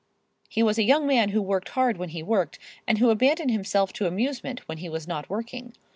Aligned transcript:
He 0.49 0.63
was 0.63 0.79
a 0.79 0.83
young 0.83 1.05
man 1.05 1.29
who 1.29 1.43
worked 1.43 1.69
hard 1.69 1.97
when 1.99 2.09
he 2.09 2.23
worked, 2.23 2.57
and 2.87 2.97
who 2.97 3.11
abandoned 3.11 3.51
himself 3.51 3.93
to 3.93 4.07
amusement 4.07 4.67
when 4.67 4.79
he 4.79 4.89
was 4.89 5.07
not 5.07 5.29
working. 5.29 5.75